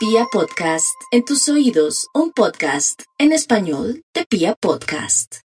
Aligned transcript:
Pia 0.00 0.24
Podcast, 0.32 0.98
en 1.10 1.26
tus 1.26 1.46
oídos, 1.50 2.08
un 2.14 2.32
podcast 2.32 3.02
en 3.18 3.32
español 3.32 4.02
de 4.14 4.24
Pia 4.24 4.54
Podcast. 4.54 5.40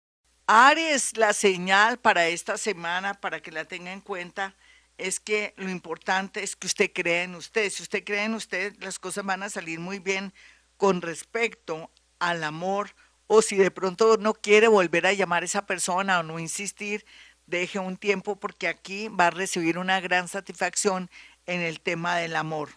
Aries, 0.46 1.17
la 1.17 1.33
señal 1.33 1.99
para 1.99 2.28
esta 2.28 2.56
semana, 2.56 3.14
para 3.14 3.42
que 3.42 3.50
la 3.50 3.64
tenga 3.64 3.92
en 3.92 4.00
cuenta, 4.00 4.54
es 4.96 5.18
que 5.18 5.54
lo 5.56 5.68
importante 5.68 6.44
es 6.44 6.54
que 6.54 6.68
usted 6.68 6.92
cree 6.94 7.25
en 7.25 7.34
usted. 7.34 7.68
Si 7.68 7.82
usted 7.82 8.04
cree 8.04 8.22
en 8.22 8.34
usted, 8.34 8.77
las 8.79 9.00
cosas 9.00 9.25
van 9.25 9.43
a 9.43 9.50
salir 9.50 9.80
muy 9.80 9.98
bien 9.98 10.32
con 10.77 11.02
respecto 11.02 11.91
al 12.21 12.45
amor 12.45 12.95
o 13.27 13.43
si 13.43 13.57
de 13.57 13.73
pronto 13.73 14.18
no 14.18 14.34
quiere 14.34 14.68
volver 14.68 15.09
a 15.09 15.12
llamar 15.14 15.43
a 15.43 15.46
esa 15.46 15.66
persona 15.66 16.21
o 16.21 16.23
no 16.23 16.39
insistir, 16.39 17.05
deje 17.48 17.80
un 17.80 17.96
tiempo 17.96 18.36
porque 18.36 18.68
aquí 18.68 19.09
va 19.09 19.27
a 19.27 19.30
recibir 19.30 19.79
una 19.79 19.98
gran 19.98 20.29
satisfacción 20.29 21.11
en 21.46 21.61
el 21.61 21.80
tema 21.80 22.18
del 22.18 22.36
amor. 22.36 22.68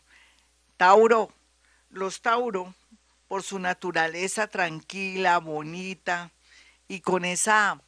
Tauro, 0.78 1.32
los 1.98 2.22
Tauro, 2.22 2.74
por 3.28 3.44
su 3.44 3.60
naturaleza 3.60 4.48
tranquila, 4.48 5.38
bonita 5.40 6.32
y 6.88 7.02
con 7.02 7.26
esa 7.26 7.82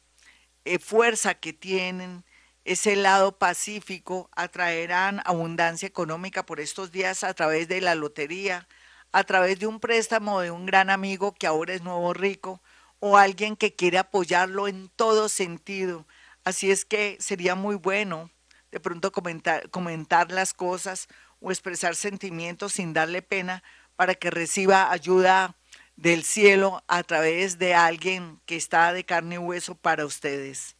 eh, 0.64 0.78
fuerza 0.78 1.34
que 1.34 1.52
tienen, 1.52 2.24
ese 2.64 2.94
lado 2.94 3.38
pacífico, 3.38 4.28
atraerán 4.36 5.22
abundancia 5.24 5.88
económica 5.88 6.44
por 6.44 6.60
estos 6.60 6.92
días 6.92 7.24
a 7.24 7.32
través 7.32 7.68
de 7.68 7.80
la 7.80 7.94
lotería, 7.94 8.68
a 9.12 9.24
través 9.24 9.58
de 9.58 9.66
un 9.66 9.80
préstamo 9.80 10.40
de 10.40 10.50
un 10.50 10.66
gran 10.66 10.90
amigo 10.90 11.32
que 11.32 11.46
ahora 11.46 11.72
es 11.72 11.82
nuevo 11.82 12.12
rico 12.12 12.60
o 12.98 13.16
alguien 13.16 13.56
que 13.56 13.74
quiere 13.74 13.96
apoyarlo 13.98 14.68
en 14.68 14.88
todo 14.90 15.28
sentido. 15.28 16.06
Así 16.44 16.70
es 16.70 16.84
que 16.84 17.16
sería 17.18 17.54
muy 17.54 17.76
bueno 17.76 18.30
de 18.70 18.78
pronto 18.78 19.10
comentar, 19.10 19.68
comentar 19.70 20.30
las 20.30 20.52
cosas 20.52 21.08
o 21.40 21.50
expresar 21.50 21.96
sentimientos 21.96 22.74
sin 22.74 22.92
darle 22.92 23.22
pena 23.22 23.64
para 24.00 24.14
que 24.14 24.30
reciba 24.30 24.90
ayuda 24.90 25.58
del 25.94 26.24
cielo 26.24 26.82
a 26.88 27.02
través 27.02 27.58
de 27.58 27.74
alguien 27.74 28.40
que 28.46 28.56
está 28.56 28.94
de 28.94 29.04
carne 29.04 29.34
y 29.34 29.38
hueso 29.38 29.74
para 29.74 30.06
ustedes. 30.06 30.74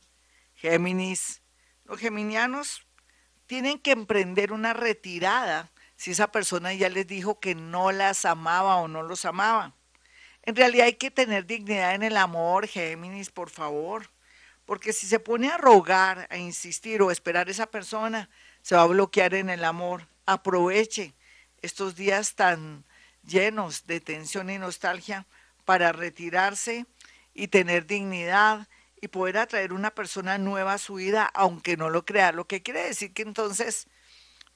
Géminis, 0.55 1.43
los 1.85 2.01
geminianos 2.01 2.87
tienen 3.45 3.79
que 3.79 3.91
emprender 3.91 4.55
una 4.55 4.73
retirada 4.73 5.71
si 5.97 6.13
esa 6.13 6.33
persona 6.33 6.73
ya 6.73 6.89
les 6.89 7.07
dijo 7.07 7.41
que 7.41 7.55
no 7.55 7.93
las 7.93 8.25
amaba 8.25 8.77
o 8.77 8.89
no 8.89 9.03
los 9.03 9.27
amaba. 9.27 9.75
En 10.43 10.57
realidad 10.57 10.87
hay 10.87 10.95
que 10.95 11.11
tener 11.11 11.45
dignidad 11.45 11.95
en 11.95 12.03
el 12.03 12.17
amor, 12.17 12.69
Géminis, 12.69 13.29
por 13.29 13.51
favor. 13.51 14.09
Porque 14.65 14.95
si 14.95 15.07
se 15.07 15.21
pone 15.21 15.51
a 15.51 15.59
rogar, 15.59 16.27
a 16.31 16.39
insistir 16.39 17.03
o 17.03 17.11
a 17.11 17.13
esperar 17.13 17.49
a 17.49 17.51
esa 17.51 17.67
persona, 17.67 18.31
se 18.63 18.77
va 18.77 18.81
a 18.81 18.87
bloquear 18.87 19.35
en 19.35 19.51
el 19.51 19.63
amor. 19.65 20.09
Aproveche 20.25 21.13
estos 21.61 21.97
días 21.97 22.35
tan 22.35 22.87
llenos 23.23 23.87
de 23.87 24.01
tensión 24.01 24.51
y 24.51 24.59
nostalgia 24.59 25.27
para 25.65 25.93
retirarse 25.93 26.87
y 27.35 27.49
tener 27.49 27.87
dignidad 27.87 28.69
y 29.01 29.09
poder 29.09 29.39
atraer 29.39 29.73
una 29.73 29.91
persona 29.91 30.39
nueva 30.39 30.75
a 30.75 30.79
su 30.79 30.95
vida, 30.95 31.31
aunque 31.35 31.77
no 31.77 31.91
lo 31.91 32.05
crea. 32.05 32.33
Lo 32.33 32.47
que 32.47 32.63
quiere 32.63 32.83
decir 32.83 33.13
que 33.13 33.23
entonces 33.23 33.87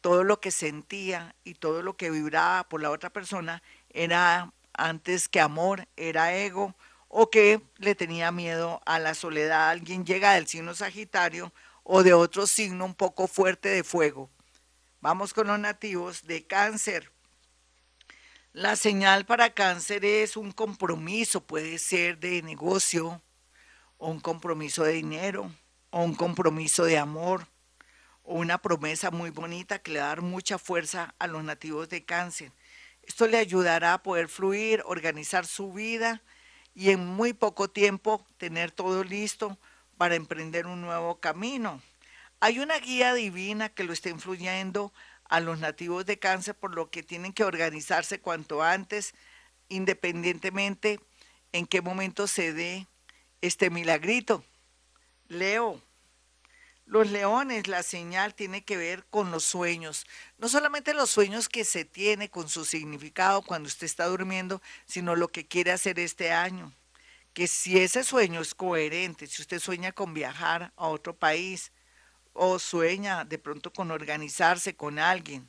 todo 0.00 0.22
lo 0.22 0.40
que 0.40 0.50
sentía 0.50 1.34
y 1.44 1.54
todo 1.54 1.82
lo 1.82 1.96
que 1.96 2.10
vibraba 2.10 2.68
por 2.68 2.82
la 2.82 2.90
otra 2.90 3.10
persona 3.10 3.62
era 3.90 4.52
antes 4.74 5.28
que 5.28 5.40
amor, 5.40 5.88
era 5.96 6.34
ego 6.34 6.74
o 7.08 7.30
que 7.30 7.62
le 7.78 7.94
tenía 7.94 8.30
miedo 8.30 8.82
a 8.84 8.98
la 8.98 9.14
soledad. 9.14 9.70
Alguien 9.70 10.04
llega 10.04 10.34
del 10.34 10.46
signo 10.46 10.74
Sagitario 10.74 11.52
o 11.84 12.02
de 12.02 12.12
otro 12.12 12.46
signo 12.46 12.84
un 12.84 12.94
poco 12.94 13.28
fuerte 13.28 13.68
de 13.68 13.84
fuego. 13.84 14.28
Vamos 15.00 15.32
con 15.32 15.46
los 15.46 15.58
nativos 15.58 16.26
de 16.26 16.46
cáncer. 16.46 17.13
La 18.54 18.76
señal 18.76 19.26
para 19.26 19.50
cáncer 19.50 20.04
es 20.04 20.36
un 20.36 20.52
compromiso, 20.52 21.40
puede 21.40 21.76
ser 21.76 22.20
de 22.20 22.40
negocio, 22.40 23.20
o 23.98 24.08
un 24.08 24.20
compromiso 24.20 24.84
de 24.84 24.92
dinero, 24.92 25.50
o 25.90 26.04
un 26.04 26.14
compromiso 26.14 26.84
de 26.84 26.96
amor, 26.96 27.48
una 28.22 28.58
promesa 28.58 29.10
muy 29.10 29.30
bonita 29.30 29.80
que 29.80 29.90
le 29.90 29.98
va 29.98 30.04
a 30.04 30.08
dar 30.10 30.22
mucha 30.22 30.58
fuerza 30.58 31.16
a 31.18 31.26
los 31.26 31.42
nativos 31.42 31.88
de 31.88 32.04
cáncer. 32.04 32.52
Esto 33.02 33.26
le 33.26 33.38
ayudará 33.38 33.92
a 33.92 34.02
poder 34.04 34.28
fluir, 34.28 34.84
organizar 34.86 35.46
su 35.46 35.72
vida 35.72 36.22
y 36.76 36.90
en 36.90 37.04
muy 37.04 37.32
poco 37.32 37.68
tiempo 37.68 38.24
tener 38.38 38.70
todo 38.70 39.02
listo 39.02 39.58
para 39.98 40.14
emprender 40.14 40.68
un 40.68 40.80
nuevo 40.80 41.18
camino. 41.18 41.82
Hay 42.38 42.60
una 42.60 42.78
guía 42.78 43.14
divina 43.14 43.68
que 43.68 43.82
lo 43.82 43.92
está 43.92 44.10
influyendo 44.10 44.92
a 45.34 45.40
los 45.40 45.58
nativos 45.58 46.06
de 46.06 46.20
cáncer, 46.20 46.54
por 46.54 46.76
lo 46.76 46.90
que 46.90 47.02
tienen 47.02 47.32
que 47.32 47.42
organizarse 47.42 48.20
cuanto 48.20 48.62
antes, 48.62 49.14
independientemente 49.68 51.00
en 51.50 51.66
qué 51.66 51.82
momento 51.82 52.28
se 52.28 52.52
dé 52.52 52.86
este 53.40 53.68
milagrito. 53.68 54.44
Leo, 55.26 55.82
los 56.86 57.10
leones, 57.10 57.66
la 57.66 57.82
señal 57.82 58.36
tiene 58.36 58.64
que 58.64 58.76
ver 58.76 59.06
con 59.06 59.32
los 59.32 59.42
sueños. 59.42 60.06
No 60.38 60.48
solamente 60.48 60.94
los 60.94 61.10
sueños 61.10 61.48
que 61.48 61.64
se 61.64 61.84
tiene 61.84 62.30
con 62.30 62.48
su 62.48 62.64
significado 62.64 63.42
cuando 63.42 63.66
usted 63.66 63.86
está 63.86 64.06
durmiendo, 64.06 64.62
sino 64.86 65.16
lo 65.16 65.26
que 65.26 65.48
quiere 65.48 65.72
hacer 65.72 65.98
este 65.98 66.30
año. 66.30 66.72
Que 67.32 67.48
si 67.48 67.80
ese 67.80 68.04
sueño 68.04 68.40
es 68.40 68.54
coherente, 68.54 69.26
si 69.26 69.42
usted 69.42 69.58
sueña 69.58 69.90
con 69.90 70.14
viajar 70.14 70.72
a 70.76 70.86
otro 70.86 71.16
país 71.16 71.72
o 72.34 72.58
sueña 72.58 73.24
de 73.24 73.38
pronto 73.38 73.72
con 73.72 73.90
organizarse 73.90 74.76
con 74.76 74.98
alguien 74.98 75.48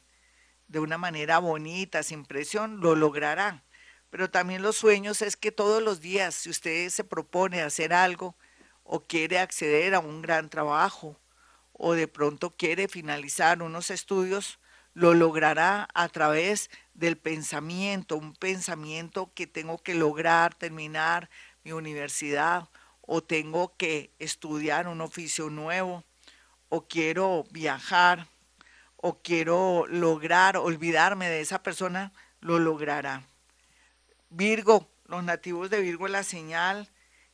de 0.67 0.79
una 0.79 0.97
manera 0.97 1.39
bonita, 1.39 2.01
sin 2.03 2.25
presión, 2.25 2.79
lo 2.79 2.95
logrará. 2.95 3.63
Pero 4.09 4.29
también 4.29 4.61
los 4.61 4.77
sueños 4.77 5.21
es 5.21 5.35
que 5.35 5.51
todos 5.51 5.83
los 5.83 5.99
días, 5.99 6.33
si 6.35 6.49
usted 6.49 6.89
se 6.89 7.03
propone 7.03 7.61
hacer 7.61 7.93
algo 7.93 8.35
o 8.83 9.01
quiere 9.01 9.39
acceder 9.39 9.93
a 9.93 9.99
un 9.99 10.21
gran 10.21 10.49
trabajo, 10.49 11.19
o 11.73 11.93
de 11.93 12.07
pronto 12.07 12.51
quiere 12.51 12.87
finalizar 12.87 13.61
unos 13.61 13.91
estudios, 13.91 14.59
lo 14.93 15.13
logrará 15.13 15.89
a 15.93 16.07
través 16.07 16.69
del 16.93 17.17
pensamiento, 17.17 18.15
un 18.15 18.33
pensamiento 18.33 19.31
que 19.33 19.45
tengo 19.45 19.77
que 19.79 19.93
lograr 19.93 20.55
terminar 20.55 21.29
mi 21.63 21.73
universidad 21.73 22.69
o 23.01 23.21
tengo 23.21 23.75
que 23.75 24.13
estudiar 24.19 24.87
un 24.87 25.01
oficio 25.01 25.49
nuevo 25.49 26.05
o 26.75 26.87
quiero 26.87 27.45
viajar 27.51 28.27
o 28.97 29.21
quiero 29.21 29.85
lograr 29.87 30.57
olvidarme 30.57 31.29
de 31.29 31.39
esa 31.39 31.63
persona, 31.63 32.11
lo 32.41 32.59
logrará. 32.59 33.23
Virgo, 34.29 34.89
los 35.05 35.23
nativos 35.23 35.69
de 35.69 35.79
Virgo, 35.79 36.07
la 36.09 36.23
señal 36.23 36.89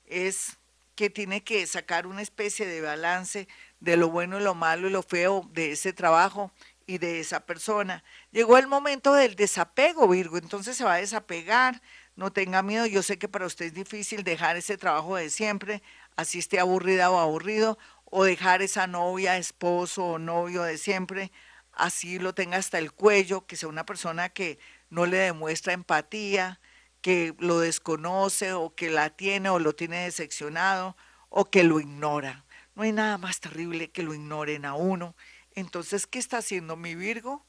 es 0.06 0.58
que 0.96 1.10
tiene 1.10 1.44
que 1.44 1.66
sacar 1.66 2.06
una 2.06 2.22
especie 2.22 2.68
de 2.68 2.82
balance 2.82 3.48
de 3.80 3.98
lo 3.98 4.10
bueno 4.10 4.40
y 4.40 4.44
lo 4.44 4.54
malo 4.54 4.88
y 4.88 4.92
lo 4.92 5.02
feo 5.02 5.50
de 5.54 5.72
ese 5.72 5.92
trabajo 5.92 6.52
y 6.86 7.00
de 7.00 7.20
esa 7.20 7.40
persona. 7.40 8.04
Llegó 8.32 8.60
el 8.60 8.68
momento 8.68 9.14
del 9.14 9.36
desapego, 9.36 10.08
Virgo, 10.08 10.38
entonces 10.38 10.78
se 10.78 10.84
va 10.84 10.96
a 10.96 10.98
desapegar, 10.98 11.82
no 12.16 12.32
tenga 12.32 12.62
miedo, 12.62 12.86
yo 12.86 13.02
sé 13.02 13.18
que 13.18 13.28
para 13.28 13.48
usted 13.48 13.66
es 13.66 13.74
difícil 13.74 14.24
dejar 14.24 14.58
ese 14.58 14.78
trabajo 14.78 15.16
de 15.16 15.32
siempre, 15.32 15.82
así 16.16 16.38
esté 16.38 16.60
aburrida 16.60 17.10
o 17.10 17.18
aburrido, 17.18 17.80
o 18.12 18.26
dejar 18.26 18.62
esa 18.62 18.86
novia, 18.86 19.38
esposo 19.38 20.06
o 20.06 20.20
novio 20.20 20.64
de 20.64 20.78
siempre, 20.78 21.32
así 21.72 22.20
lo 22.20 22.36
tenga 22.36 22.58
hasta 22.58 22.78
el 22.78 22.92
cuello, 22.92 23.48
que 23.48 23.56
sea 23.56 23.70
una 23.70 23.86
persona 23.86 24.30
que 24.30 24.60
no 24.90 25.06
le 25.06 25.18
demuestra 25.18 25.74
empatía, 25.74 26.60
que 27.02 27.34
lo 27.40 27.60
desconoce 27.60 28.54
o 28.54 28.76
que 28.76 28.90
la 28.90 29.10
tiene 29.10 29.50
o 29.50 29.60
lo 29.60 29.74
tiene 29.74 30.04
decepcionado 30.04 30.96
o 31.30 31.50
que 31.50 31.64
lo 31.64 31.80
ignora. 31.80 32.46
No 32.76 32.84
hay 32.84 32.92
nada 32.92 33.18
más 33.18 33.40
terrible 33.40 33.90
que 33.90 34.04
lo 34.04 34.14
ignoren 34.14 34.66
a 34.66 34.76
uno. 34.76 35.16
Entonces, 35.56 36.06
¿qué 36.06 36.20
está 36.20 36.38
haciendo 36.38 36.76
mi 36.76 36.96
Virgo? 36.96 37.46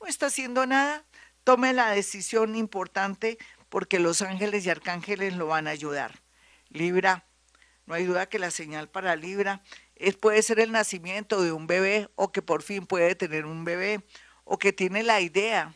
No 0.00 0.06
está 0.06 0.26
haciendo 0.26 0.66
nada. 0.66 1.04
Tome 1.44 1.74
la 1.74 1.90
decisión 1.90 2.56
importante 2.56 3.38
porque 3.68 3.98
los 3.98 4.22
ángeles 4.22 4.64
y 4.64 4.70
arcángeles 4.70 5.34
lo 5.34 5.46
van 5.46 5.66
a 5.68 5.70
ayudar. 5.70 6.22
Libra, 6.70 7.26
no 7.86 7.94
hay 7.94 8.04
duda 8.04 8.28
que 8.28 8.38
la 8.38 8.50
señal 8.50 8.88
para 8.88 9.14
Libra 9.14 9.62
es, 9.96 10.16
puede 10.16 10.42
ser 10.42 10.60
el 10.60 10.72
nacimiento 10.72 11.42
de 11.42 11.52
un 11.52 11.66
bebé 11.66 12.08
o 12.14 12.32
que 12.32 12.42
por 12.42 12.62
fin 12.62 12.86
puede 12.86 13.14
tener 13.14 13.46
un 13.46 13.64
bebé 13.64 14.02
o 14.44 14.58
que 14.58 14.72
tiene 14.72 15.02
la 15.02 15.20
idea 15.20 15.74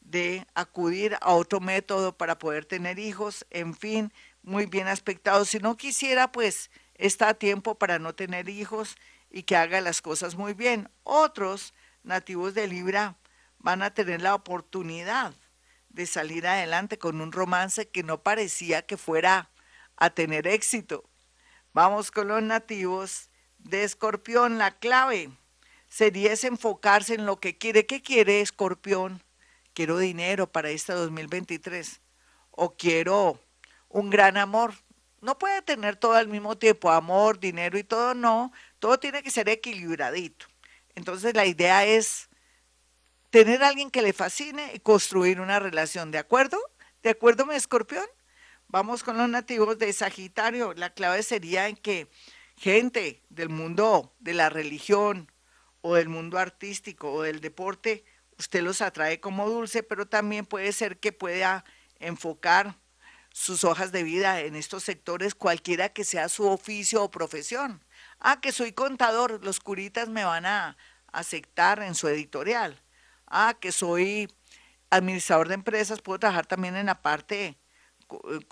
de 0.00 0.46
acudir 0.54 1.16
a 1.20 1.32
otro 1.32 1.60
método 1.60 2.16
para 2.16 2.38
poder 2.38 2.64
tener 2.64 2.98
hijos, 2.98 3.46
en 3.50 3.74
fin, 3.74 4.12
muy 4.42 4.66
bien 4.66 4.88
aspectado. 4.88 5.44
Si 5.44 5.58
no 5.58 5.76
quisiera, 5.76 6.32
pues 6.32 6.70
está 6.94 7.30
a 7.30 7.34
tiempo 7.34 7.76
para 7.76 7.98
no 7.98 8.14
tener 8.14 8.48
hijos 8.48 8.96
y 9.30 9.44
que 9.44 9.56
haga 9.56 9.80
las 9.80 10.02
cosas 10.02 10.34
muy 10.34 10.54
bien. 10.54 10.88
Otros 11.02 11.74
nativos 12.02 12.54
de 12.54 12.68
Libra 12.68 13.16
van 13.58 13.82
a 13.82 13.94
tener 13.94 14.20
la 14.20 14.34
oportunidad 14.34 15.34
de 15.88 16.06
salir 16.06 16.46
adelante 16.46 16.98
con 16.98 17.20
un 17.20 17.32
romance 17.32 17.88
que 17.88 18.02
no 18.02 18.22
parecía 18.22 18.82
que 18.82 18.96
fuera 18.96 19.50
a 19.96 20.10
tener 20.10 20.46
éxito. 20.46 21.08
Vamos 21.72 22.10
con 22.10 22.28
los 22.28 22.42
nativos 22.42 23.30
de 23.64 23.84
Escorpión. 23.84 24.58
La 24.58 24.78
clave 24.78 25.30
sería 25.88 26.32
enfocarse 26.42 27.14
en 27.14 27.26
lo 27.26 27.40
que 27.40 27.58
quiere. 27.58 27.86
¿Qué 27.86 28.02
quiere 28.02 28.40
Escorpión? 28.40 29.22
quiero 29.72 29.98
dinero 29.98 30.50
para 30.50 30.70
este 30.70 30.92
2023 30.92 32.00
o 32.50 32.76
quiero 32.76 33.40
un 33.88 34.10
gran 34.10 34.36
amor. 34.36 34.74
No 35.20 35.38
puede 35.38 35.62
tener 35.62 35.96
todo 35.96 36.14
al 36.14 36.28
mismo 36.28 36.58
tiempo, 36.58 36.90
amor, 36.90 37.38
dinero 37.38 37.78
y 37.78 37.84
todo, 37.84 38.14
no. 38.14 38.52
Todo 38.78 38.98
tiene 38.98 39.22
que 39.22 39.30
ser 39.30 39.48
equilibradito. 39.48 40.46
Entonces 40.94 41.34
la 41.34 41.46
idea 41.46 41.86
es 41.86 42.28
tener 43.30 43.62
a 43.62 43.68
alguien 43.68 43.90
que 43.90 44.02
le 44.02 44.12
fascine 44.12 44.72
y 44.74 44.80
construir 44.80 45.40
una 45.40 45.58
relación, 45.58 46.10
¿de 46.10 46.18
acuerdo? 46.18 46.58
¿De 47.02 47.10
acuerdo, 47.10 47.46
mi 47.46 47.54
escorpión? 47.54 48.04
Vamos 48.68 49.02
con 49.02 49.16
los 49.16 49.28
nativos 49.28 49.78
de 49.78 49.92
Sagitario. 49.92 50.74
La 50.74 50.90
clave 50.90 51.22
sería 51.22 51.68
en 51.68 51.76
que 51.76 52.08
gente 52.62 53.24
del 53.28 53.48
mundo 53.48 54.14
de 54.20 54.34
la 54.34 54.48
religión 54.48 55.32
o 55.80 55.96
del 55.96 56.08
mundo 56.08 56.38
artístico 56.38 57.12
o 57.12 57.22
del 57.22 57.40
deporte, 57.40 58.04
usted 58.38 58.62
los 58.62 58.80
atrae 58.82 59.18
como 59.18 59.50
dulce, 59.50 59.82
pero 59.82 60.06
también 60.06 60.46
puede 60.46 60.72
ser 60.72 61.00
que 61.00 61.10
pueda 61.10 61.64
enfocar 61.98 62.78
sus 63.32 63.64
hojas 63.64 63.90
de 63.90 64.04
vida 64.04 64.42
en 64.42 64.54
estos 64.54 64.84
sectores, 64.84 65.34
cualquiera 65.34 65.88
que 65.88 66.04
sea 66.04 66.28
su 66.28 66.46
oficio 66.46 67.02
o 67.02 67.10
profesión. 67.10 67.84
Ah, 68.20 68.40
que 68.40 68.52
soy 68.52 68.70
contador, 68.70 69.44
los 69.44 69.58
curitas 69.58 70.08
me 70.08 70.22
van 70.22 70.46
a 70.46 70.76
aceptar 71.08 71.82
en 71.82 71.96
su 71.96 72.06
editorial. 72.06 72.80
Ah, 73.26 73.56
que 73.60 73.72
soy 73.72 74.32
administrador 74.88 75.48
de 75.48 75.54
empresas, 75.54 76.00
puedo 76.00 76.20
trabajar 76.20 76.46
también 76.46 76.76
en 76.76 76.86
la 76.86 77.02
parte 77.02 77.58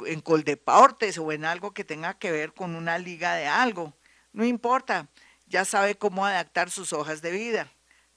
en 0.05 0.21
Coldeportes 0.21 1.17
o 1.19 1.31
en 1.31 1.45
algo 1.45 1.73
que 1.73 1.85
tenga 1.85 2.19
que 2.19 2.33
ver 2.33 2.55
con 2.55 2.75
una 2.75 2.99
liga 2.99 3.35
de 3.35 3.47
algo. 3.47 3.95
No 4.33 4.45
importa, 4.45 5.09
ya 5.47 5.65
sabe 5.65 5.97
cómo 5.97 6.25
adaptar 6.25 6.71
sus 6.71 6.93
hojas 6.93 7.23
de 7.23 7.33
vida. 7.33 7.69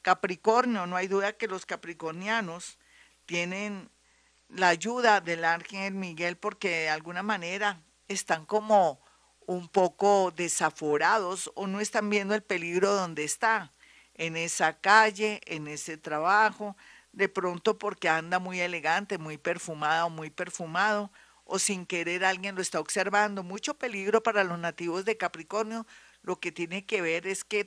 Capricornio, 0.01 0.85
no 0.85 0.95
hay 0.95 1.07
duda 1.07 1.33
que 1.33 1.47
los 1.47 1.65
capricornianos 1.65 2.77
tienen 3.25 3.89
la 4.49 4.67
ayuda 4.69 5.21
del 5.21 5.45
ángel 5.45 5.93
Miguel 5.93 6.37
porque 6.37 6.69
de 6.69 6.89
alguna 6.89 7.23
manera 7.23 7.81
están 8.07 8.45
como 8.45 9.01
un 9.45 9.67
poco 9.67 10.31
desaforados 10.35 11.51
o 11.55 11.67
no 11.67 11.79
están 11.79 12.09
viendo 12.09 12.35
el 12.35 12.43
peligro 12.43 12.93
donde 12.93 13.23
está, 13.23 13.73
en 14.13 14.37
esa 14.37 14.79
calle, 14.79 15.41
en 15.45 15.67
ese 15.67 15.97
trabajo, 15.97 16.77
de 17.11 17.29
pronto 17.29 17.77
porque 17.77 18.09
anda 18.09 18.39
muy 18.39 18.59
elegante, 18.59 19.17
muy 19.17 19.37
perfumada 19.37 20.05
o 20.05 20.09
muy 20.09 20.29
perfumado, 20.29 21.11
o 21.45 21.59
sin 21.59 21.85
querer 21.85 22.23
alguien 22.23 22.55
lo 22.55 22.61
está 22.61 22.79
observando. 22.79 23.43
Mucho 23.43 23.73
peligro 23.73 24.23
para 24.23 24.43
los 24.43 24.59
nativos 24.59 25.05
de 25.05 25.17
Capricornio. 25.17 25.85
Lo 26.23 26.39
que 26.39 26.51
tiene 26.51 26.85
que 26.85 27.01
ver 27.01 27.27
es 27.27 27.43
que 27.43 27.63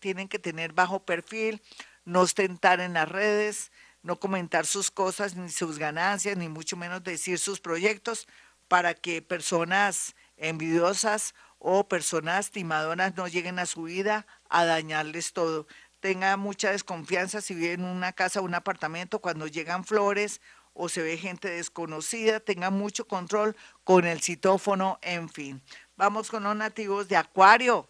tienen 0.00 0.28
que 0.28 0.38
tener 0.38 0.72
bajo 0.72 1.04
perfil, 1.04 1.62
no 2.04 2.20
ostentar 2.20 2.80
en 2.80 2.94
las 2.94 3.08
redes, 3.08 3.70
no 4.02 4.18
comentar 4.18 4.64
sus 4.66 4.90
cosas, 4.90 5.36
ni 5.36 5.50
sus 5.50 5.78
ganancias, 5.78 6.36
ni 6.36 6.48
mucho 6.48 6.76
menos 6.76 7.04
decir 7.04 7.38
sus 7.38 7.60
proyectos, 7.60 8.26
para 8.66 8.94
que 8.94 9.22
personas 9.22 10.14
envidiosas 10.36 11.34
o 11.58 11.88
personas 11.88 12.50
timadoras 12.50 13.16
no 13.16 13.28
lleguen 13.28 13.58
a 13.58 13.66
su 13.66 13.82
vida 13.82 14.26
a 14.48 14.64
dañarles 14.64 15.32
todo. 15.32 15.66
Tenga 16.00 16.36
mucha 16.36 16.70
desconfianza 16.70 17.40
si 17.40 17.54
vive 17.54 17.72
en 17.72 17.84
una 17.84 18.12
casa 18.12 18.40
o 18.40 18.44
un 18.44 18.54
apartamento 18.54 19.18
cuando 19.18 19.46
llegan 19.46 19.84
flores 19.84 20.40
o 20.72 20.88
se 20.88 21.02
ve 21.02 21.18
gente 21.18 21.50
desconocida, 21.50 22.38
tenga 22.38 22.70
mucho 22.70 23.08
control 23.08 23.56
con 23.82 24.06
el 24.06 24.20
citófono, 24.20 24.98
en 25.02 25.28
fin. 25.28 25.60
Vamos 25.96 26.30
con 26.30 26.44
los 26.44 26.54
nativos 26.54 27.08
de 27.08 27.16
Acuario. 27.16 27.88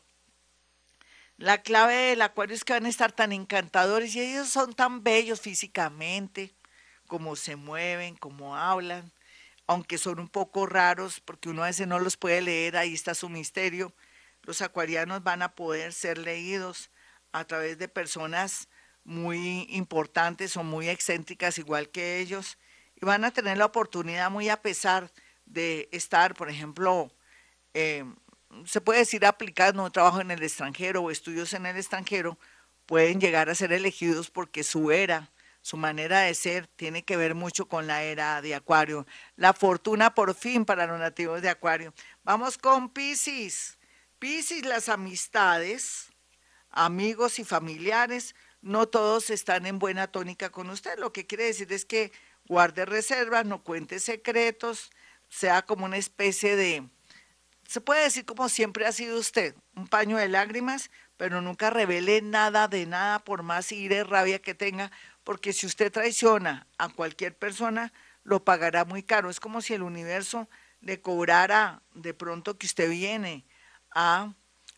La 1.39 1.63
clave 1.63 1.95
del 1.95 2.23
Acuario 2.23 2.57
es 2.57 2.65
que 2.65 2.73
van 2.73 2.87
a 2.87 2.89
estar 2.89 3.13
tan 3.13 3.31
encantadores 3.31 4.13
y 4.17 4.21
ellos 4.21 4.49
son 4.49 4.75
tan 4.75 5.05
bellos 5.05 5.41
físicamente, 5.41 6.53
como 7.07 7.37
se 7.37 7.55
mueven, 7.55 8.17
como 8.17 8.57
hablan, 8.57 9.13
aunque 9.69 9.99
son 9.99 10.19
un 10.19 10.29
poco 10.29 10.67
raros 10.67 11.21
porque 11.21 11.49
uno 11.49 11.63
a 11.63 11.67
veces 11.67 11.87
no 11.87 12.01
los 12.01 12.17
puede 12.17 12.43
leer, 12.43 12.77
ahí 12.77 12.93
está 12.93 13.15
su 13.15 13.29
misterio. 13.29 13.95
Los 14.43 14.63
acuarianos 14.63 15.23
van 15.23 15.43
a 15.43 15.55
poder 15.55 15.93
ser 15.93 16.19
leídos 16.19 16.91
a 17.31 17.45
través 17.45 17.79
de 17.79 17.87
personas 17.87 18.69
muy 19.05 19.69
importantes 19.71 20.57
o 20.57 20.65
muy 20.65 20.89
excéntricas 20.89 21.57
igual 21.59 21.89
que 21.91 22.19
ellos 22.19 22.59
y 23.01 23.07
van 23.07 23.25
a 23.25 23.31
tener 23.31 23.59
la 23.59 23.67
oportunidad 23.67 24.29
muy 24.29 24.49
a 24.49 24.61
pesar 24.61 25.13
de 25.47 25.89
estar, 25.93 26.35
por 26.35 26.51
ejemplo, 26.51 27.13
eh, 27.75 28.05
se 28.65 28.81
puede 28.81 29.01
decir 29.01 29.27
aplicando 29.27 29.85
un 29.85 29.93
trabajo 29.93 30.21
en 30.21 30.31
el 30.31 30.43
extranjero 30.43 31.03
o 31.03 31.11
estudios 31.11 31.53
en 31.53 31.67
el 31.67 31.77
extranjero, 31.77 32.39
pueden 32.87 33.21
llegar 33.21 33.51
a 33.51 33.55
ser 33.55 33.73
elegidos 33.73 34.31
porque 34.31 34.65
su 34.65 34.91
era, 34.91 35.31
su 35.61 35.77
manera 35.77 36.21
de 36.21 36.35
ser 36.35 36.67
tiene 36.67 37.05
que 37.05 37.17
ver 37.17 37.35
mucho 37.35 37.69
con 37.69 37.87
la 37.87 38.03
era 38.03 38.41
de 38.41 38.55
Acuario. 38.55 39.07
La 39.37 39.53
fortuna 39.53 40.15
por 40.15 40.35
fin 40.35 40.65
para 40.65 40.87
los 40.87 40.99
nativos 40.99 41.43
de 41.43 41.51
Acuario. 41.51 41.93
Vamos 42.25 42.57
con 42.57 42.89
Pisces. 42.89 43.79
Pisces, 44.19 44.65
las 44.65 44.89
amistades, 44.89 46.09
amigos 46.71 47.39
y 47.39 47.45
familiares, 47.45 48.35
no 48.63 48.89
todos 48.89 49.31
están 49.31 49.67
en 49.67 49.79
buena 49.79 50.09
tónica 50.09 50.51
con 50.51 50.71
usted. 50.71 50.99
Lo 50.99 51.13
que 51.13 51.27
quiere 51.27 51.45
decir 51.45 51.73
es 51.73 51.85
que 51.85 52.11
guarde 52.47 52.85
reservas, 52.87 53.45
no 53.45 53.63
cuente 53.63 54.01
secretos, 54.01 54.91
sea 55.29 55.63
como 55.63 55.85
una 55.85 55.99
especie 55.99 56.57
de, 56.57 56.89
se 57.69 57.83
puede 57.83 58.05
decir 58.05 58.25
como 58.25 58.49
siempre 58.49 58.87
ha 58.87 58.93
sido 58.93 59.19
usted, 59.19 59.55
un 59.77 59.89
paño 59.89 60.17
de 60.17 60.27
lágrimas, 60.27 60.91
pero 61.19 61.43
nunca 61.43 61.69
revele 61.69 62.23
nada 62.23 62.67
de 62.67 62.87
nada 62.87 63.19
por 63.19 63.43
más 63.43 63.73
ira 63.73 63.97
y 63.97 64.03
rabia 64.05 64.41
que 64.41 64.55
tenga, 64.55 64.91
porque 65.23 65.53
si 65.53 65.67
usted 65.67 65.93
traiciona 65.93 66.67
a 66.79 66.89
cualquier 66.89 67.37
persona, 67.37 67.93
lo 68.25 68.43
pagará 68.43 68.87
muy 68.87 69.03
caro. 69.03 69.29
Es 69.29 69.39
como 69.39 69.61
si 69.61 69.75
el 69.75 69.83
universo 69.83 70.49
le 70.81 71.03
cobrara 71.03 71.83
de 71.93 72.15
pronto 72.15 72.57
que 72.57 72.67
usted 72.67 72.89
viene 72.89 73.45
a 73.91 74.33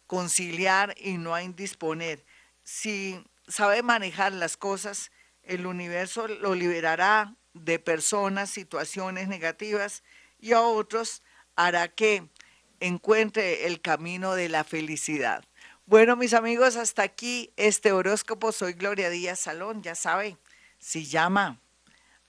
conciliar 0.09 0.97
y 0.99 1.17
no 1.17 1.33
a 1.33 1.45
indisponer. 1.45 2.25
Si 2.65 3.25
sabe 3.47 3.85
manejar 3.85 4.33
las 4.33 4.57
cosas, 4.57 5.13
el 5.45 5.67
universo 5.67 6.27
lo 6.27 6.57
liberará 6.57 7.37
de 7.55 7.79
personas, 7.79 8.51
situaciones 8.51 9.29
negativas 9.29 10.03
y 10.41 10.55
a 10.55 10.63
otros 10.63 11.23
hará 11.55 11.87
que 11.87 12.29
encuentre 12.81 13.67
el 13.67 13.81
camino 13.81 14.35
de 14.35 14.49
la 14.49 14.65
felicidad. 14.65 15.44
Bueno, 15.87 16.17
mis 16.17 16.35
amigos, 16.35 16.75
hasta 16.77 17.03
aquí 17.03 17.53
este 17.56 17.93
horóscopo. 17.93 18.53
Soy 18.53 18.75
Gloria 18.75 19.11
Díaz 19.11 19.41
Salón, 19.41 19.82
ya 19.82 19.94
saben, 19.94 20.38
si 20.79 21.06
llama 21.06 21.61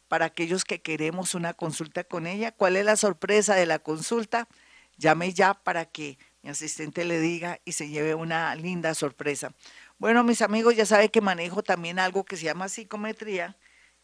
para 0.10 0.26
aquellos 0.26 0.66
que 0.66 0.82
queremos 0.82 1.34
una 1.34 1.54
consulta 1.54 2.04
con 2.04 2.28
ella. 2.28 2.52
¿Cuál 2.52 2.76
es 2.76 2.84
la 2.84 2.98
sorpresa 2.98 3.56
de 3.56 3.66
la 3.66 3.80
consulta? 3.80 4.50
Llame 4.98 5.34
ya 5.34 5.54
para 5.54 5.86
que 5.86 6.18
mi 6.42 6.50
asistente 6.50 7.06
le 7.06 7.20
diga 7.20 7.60
y 7.66 7.74
se 7.74 7.90
lleve 7.90 8.16
una 8.16 8.56
linda 8.56 8.94
sorpresa. 8.94 9.54
Bueno, 9.98 10.24
mis 10.24 10.42
amigos, 10.42 10.76
ya 10.76 10.86
saben 10.86 11.10
que 11.10 11.22
manejo 11.22 11.64
también 11.64 12.00
algo 12.00 12.24
que 12.24 12.38
se 12.38 12.46
llama 12.46 12.70
psicometría, 12.70 13.58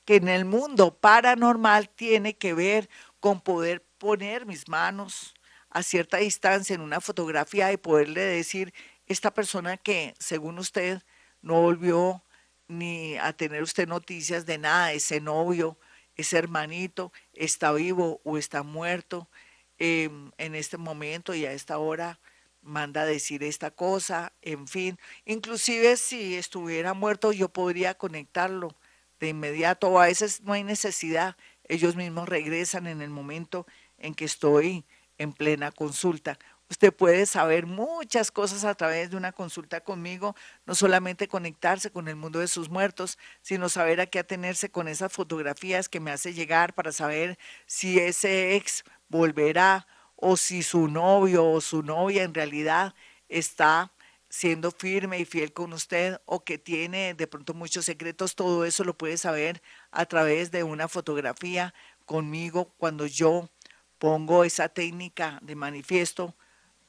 que 0.04 0.18
en 0.18 0.28
el 0.28 0.46
mundo 0.46 0.98
paranormal 0.98 1.90
tiene 1.90 2.36
que 2.36 2.54
ver 2.54 2.90
con 3.20 3.42
poder 3.42 3.84
poner 3.98 4.46
mis 4.46 4.68
manos 4.68 5.34
a 5.70 5.84
cierta 5.84 6.18
distancia 6.18 6.74
en 6.74 6.82
una 6.82 7.02
fotografía 7.02 7.72
y 7.72 7.78
poderle 7.78 8.22
decir, 8.22 8.74
esta 9.08 9.34
persona 9.34 9.78
que 9.78 10.14
según 10.20 10.60
usted 10.60 11.02
no 11.42 11.62
volvió 11.62 12.24
ni 12.68 13.18
a 13.18 13.34
tener 13.34 13.62
usted 13.62 13.88
noticias 13.88 14.46
de 14.46 14.58
nada, 14.58 14.94
ese 14.94 15.22
novio, 15.22 15.78
ese 16.16 16.38
hermanito 16.38 17.12
está 17.34 17.72
vivo 17.72 18.22
o 18.24 18.38
está 18.38 18.64
muerto 18.64 19.30
em, 19.80 20.32
en 20.38 20.56
este 20.56 20.78
momento 20.78 21.34
y 21.34 21.46
a 21.46 21.54
esta 21.54 21.78
hora 21.78 22.20
manda 22.62 23.06
decir 23.06 23.44
esta 23.44 23.72
cosa, 23.72 24.34
en 24.42 24.68
fin, 24.68 24.98
inclusive 25.26 25.98
si 25.98 26.36
estuviera 26.36 26.94
muerto 26.94 27.32
yo 27.32 27.50
podría 27.50 27.94
conectarlo 27.96 28.76
de 29.20 29.30
inmediato 29.30 29.90
o 29.90 30.00
a 30.00 30.08
veces 30.08 30.42
no 30.42 30.54
hay 30.54 30.64
necesidad, 30.64 31.38
ellos 31.68 31.96
mismos 31.96 32.28
regresan 32.28 32.88
en 32.88 33.02
el 33.02 33.10
momento 33.10 33.66
en 33.98 34.16
que 34.16 34.26
estoy 34.26 34.86
en 35.18 35.32
plena 35.34 35.72
consulta. 35.72 36.38
Usted 36.68 36.92
puede 36.92 37.28
saber 37.28 37.68
muchas 37.68 38.32
cosas 38.32 38.64
a 38.66 38.74
través 38.74 39.12
de 39.12 39.18
una 39.18 39.32
consulta 39.32 39.82
conmigo, 39.82 40.36
no 40.66 40.74
solamente 40.74 41.28
conectarse 41.28 41.92
con 41.92 42.08
el 42.08 42.16
mundo 42.16 42.40
de 42.40 42.48
sus 42.48 42.70
muertos, 42.70 43.20
sino 43.44 43.70
saber 43.70 44.02
a 44.02 44.08
qué 44.08 44.18
atenerse 44.20 44.70
con 44.72 44.88
esas 44.88 45.12
fotografías 45.12 45.90
que 45.90 46.00
me 46.00 46.10
hace 46.12 46.34
llegar 46.34 46.74
para 46.74 46.92
saber 46.92 47.38
si 47.68 48.00
ese 48.00 48.56
ex 48.56 48.84
volverá 49.10 49.88
o 50.16 50.38
si 50.38 50.64
su 50.64 50.88
novio 50.88 51.46
o 51.46 51.62
su 51.62 51.84
novia 51.84 52.24
en 52.24 52.34
realidad 52.34 52.96
está 53.30 53.92
siendo 54.30 54.72
firme 54.72 55.20
y 55.20 55.26
fiel 55.26 55.54
con 55.54 55.74
usted 55.74 56.20
o 56.26 56.44
que 56.44 56.58
tiene 56.58 57.14
de 57.14 57.28
pronto 57.28 57.54
muchos 57.54 57.86
secretos, 57.86 58.36
todo 58.36 58.66
eso 58.66 58.84
lo 58.84 58.98
puede 58.98 59.18
saber 59.18 59.62
a 59.92 60.06
través 60.06 60.52
de 60.52 60.64
una 60.64 60.88
fotografía 60.88 61.74
conmigo 62.06 62.74
cuando 62.78 63.06
yo 63.06 63.50
pongo 63.98 64.44
esa 64.44 64.70
técnica 64.70 65.40
de 65.42 65.56
manifiesto 65.56 66.36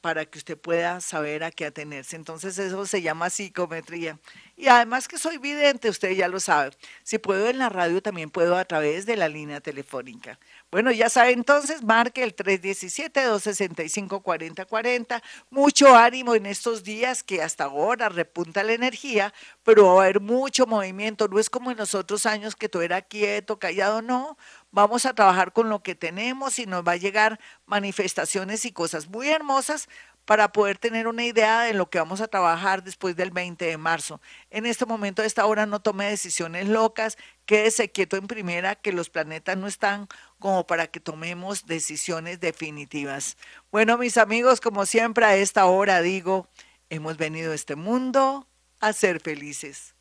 para 0.07 0.25
que 0.25 0.39
usted 0.39 0.57
pueda 0.57 1.01
saber 1.01 1.43
a 1.43 1.51
qué 1.51 1.67
atenerse. 1.67 2.15
Entonces 2.15 2.57
eso 2.61 2.87
se 2.87 3.03
llama 3.03 3.29
psicometría. 3.29 4.21
Y 4.57 4.69
además 4.69 5.09
que 5.09 5.19
soy 5.19 5.39
vidente, 5.39 5.91
usted 5.91 6.13
ya 6.13 6.29
lo 6.29 6.39
sabe. 6.39 6.77
Si 7.03 7.19
puedo 7.19 7.49
en 7.49 7.59
la 7.59 7.71
radio, 7.71 8.01
también 8.01 8.31
puedo 8.31 8.57
a 8.57 8.65
través 8.65 9.05
de 9.05 9.17
la 9.17 9.29
línea 9.29 9.61
telefónica. 9.61 10.39
Bueno, 10.71 10.93
ya 10.93 11.11
sabe 11.11 11.33
entonces, 11.33 11.83
marque 11.83 12.23
el 12.23 12.37
317-265-4040. 12.37 15.21
Mucho 15.51 15.97
ánimo 15.97 16.37
en 16.37 16.47
estos 16.47 16.85
días 16.85 17.25
que 17.25 17.43
hasta 17.43 17.65
ahora 17.65 18.09
repunta 18.09 18.63
la 18.63 18.75
energía, 18.75 19.35
pero 19.65 19.87
va 19.87 20.03
a 20.03 20.05
haber 20.05 20.21
mucho 20.21 20.69
movimiento. 20.69 21.27
No 21.27 21.41
es 21.41 21.51
como 21.51 21.73
en 21.73 21.79
los 21.79 21.97
otros 21.97 22.27
años 22.27 22.55
que 22.55 22.69
todo 22.69 22.83
era 22.83 23.03
quieto, 23.03 23.59
callado, 23.59 24.03
no 24.03 24.39
vamos 24.77 25.07
a 25.07 25.15
trabajar 25.15 25.55
con 25.55 25.71
lo 25.71 25.83
que 25.83 25.95
tenemos 25.95 26.59
y 26.59 26.67
nos 26.67 26.87
va 26.87 26.93
a 26.93 26.97
llegar 26.97 27.41
manifestaciones 27.65 28.67
y 28.67 28.73
cosas 28.73 29.09
muy 29.09 29.31
hermosas 29.31 29.89
para 30.27 30.53
poder 30.53 30.77
tener 30.77 31.09
una 31.09 31.25
idea 31.25 31.63
de 31.63 31.73
lo 31.73 31.89
que 31.89 31.99
vamos 31.99 32.21
a 32.21 32.29
trabajar 32.29 32.85
después 32.85 33.17
del 33.17 33.31
20 33.31 33.65
de 33.65 33.79
marzo. 33.79 34.21
En 34.51 34.67
este 34.67 34.85
momento, 34.85 35.23
a 35.23 35.25
esta 35.25 35.47
hora, 35.47 35.65
no 35.65 35.81
tome 35.81 36.11
decisiones 36.11 36.69
locas, 36.69 37.17
quédese 37.47 37.91
quieto 37.91 38.19
en 38.19 38.27
primera, 38.27 38.75
que 38.75 38.93
los 38.93 39.09
planetas 39.09 39.57
no 39.57 39.67
están 39.67 40.09
como 40.39 40.67
para 40.67 40.89
que 40.89 41.01
tomemos 41.01 41.65
decisiones 41.65 42.39
definitivas. 42.41 43.39
Bueno, 43.73 43.97
mis 43.97 44.19
amigos, 44.19 44.61
como 44.61 44.85
siempre, 44.85 45.25
a 45.25 45.37
esta 45.37 45.65
hora 45.65 46.03
digo, 46.03 46.49
hemos 46.91 47.17
venido 47.17 47.53
a 47.53 47.55
este 47.55 47.77
mundo 47.77 48.47
a 48.81 48.93
ser 48.93 49.21
felices. 49.21 49.96